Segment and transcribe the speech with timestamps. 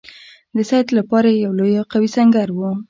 [0.55, 2.71] د سید لپاره یو لوی او قوي سنګر وو.